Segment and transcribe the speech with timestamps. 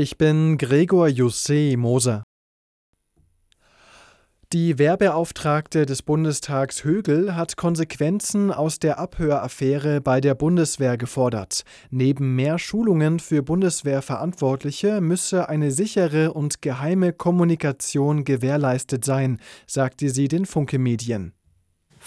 [0.00, 2.22] Ich bin Gregor Jussé Moser.
[4.52, 11.64] Die Wehrbeauftragte des Bundestags Högel hat Konsequenzen aus der Abhöraffäre bei der Bundeswehr gefordert.
[11.90, 20.28] Neben mehr Schulungen für Bundeswehrverantwortliche müsse eine sichere und geheime Kommunikation gewährleistet sein, sagte sie
[20.28, 21.32] den Funke Medien.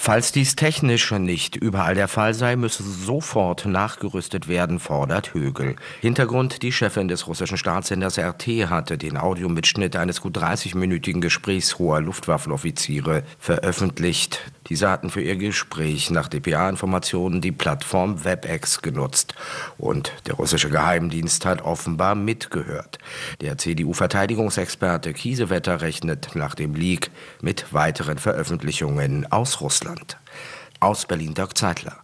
[0.04, 5.76] Falls dies technisch nicht überall der Fall sei, müsse sofort nachgerüstet werden, fordert Högel.
[6.02, 12.02] Hintergrund, die Chefin des russischen Staatssenders RT hatte den Audiomitschnitt eines gut 30-minütigen Gesprächs hoher
[12.02, 14.40] Luftwaffenoffiziere veröffentlicht.
[14.70, 19.36] Diese hatten für ihr Gespräch nach dpa-Informationen die Plattform WebEx genutzt.
[19.78, 22.98] Und der russische Geheimdienst hat offenbar mitgehört.
[23.42, 27.12] Der CDU-Verteidigungsexperte Kiesewetter rechnet nach dem Leak
[27.42, 29.91] mit weiteren Veröffentlichungen aus Russland.
[30.80, 32.04] Aus Berlin Dirk Zeitler.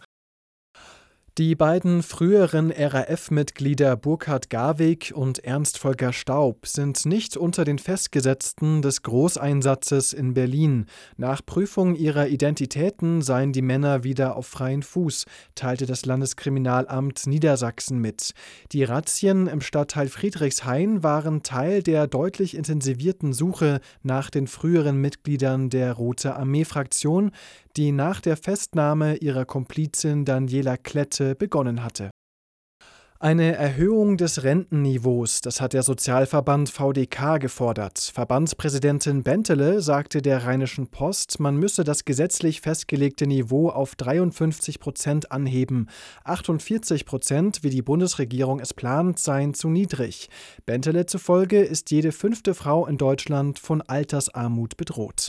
[1.38, 8.82] Die beiden früheren RAF-Mitglieder Burkhard Garwig und Ernst Volker Staub sind nicht unter den Festgesetzten
[8.82, 10.86] des Großeinsatzes in Berlin.
[11.16, 18.00] Nach Prüfung ihrer Identitäten seien die Männer wieder auf freien Fuß, teilte das Landeskriminalamt Niedersachsen
[18.00, 18.32] mit.
[18.72, 25.70] Die Razzien im Stadtteil Friedrichshain waren Teil der deutlich intensivierten Suche nach den früheren Mitgliedern
[25.70, 27.30] der Rote Armee-Fraktion,
[27.78, 32.10] die nach der Festnahme ihrer Komplizin Daniela Klette begonnen hatte.
[33.20, 37.98] Eine Erhöhung des Rentenniveaus, das hat der Sozialverband VDK gefordert.
[38.14, 45.32] Verbandspräsidentin Bentele sagte der Rheinischen Post, man müsse das gesetzlich festgelegte Niveau auf 53 Prozent
[45.32, 45.88] anheben.
[46.24, 50.28] 48 Prozent, wie die Bundesregierung es plant, seien zu niedrig.
[50.66, 55.28] Bentele zufolge ist jede fünfte Frau in Deutschland von Altersarmut bedroht.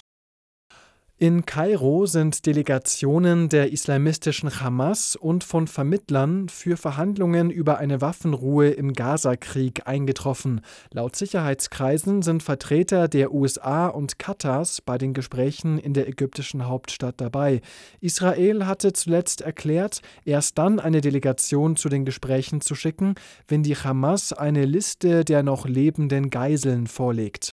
[1.22, 8.70] In Kairo sind Delegationen der islamistischen Hamas und von Vermittlern für Verhandlungen über eine Waffenruhe
[8.70, 10.62] im Gazakrieg eingetroffen.
[10.94, 17.20] Laut Sicherheitskreisen sind Vertreter der USA und Katars bei den Gesprächen in der ägyptischen Hauptstadt
[17.20, 17.60] dabei.
[18.00, 23.16] Israel hatte zuletzt erklärt, erst dann eine Delegation zu den Gesprächen zu schicken,
[23.46, 27.52] wenn die Hamas eine Liste der noch lebenden Geiseln vorlegt.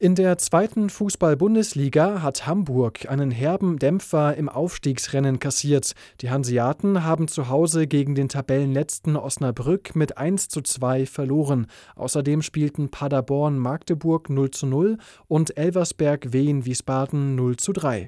[0.00, 5.92] In der zweiten Fußball-Bundesliga hat Hamburg einen herben Dämpfer im Aufstiegsrennen kassiert.
[6.20, 11.68] Die Hanseaten haben zu Hause gegen den Tabellenletzten Osnabrück mit 1 zu 2 verloren.
[11.94, 18.02] Außerdem spielten Paderborn Magdeburg 0 zu 0 und Elversberg Wien Wiesbaden 0 zu 3.